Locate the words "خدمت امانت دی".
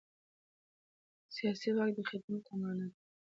2.09-3.01